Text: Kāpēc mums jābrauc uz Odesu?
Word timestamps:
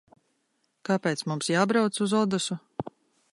Kāpēc 0.89 1.21
mums 1.33 1.51
jābrauc 1.57 2.01
uz 2.07 2.17
Odesu? 2.21 2.59